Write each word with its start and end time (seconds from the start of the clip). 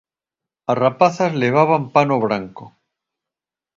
As 0.71 0.77
rapazas 0.83 1.37
levaban 1.43 1.83
pano 1.93 2.15
branco. 2.25 2.65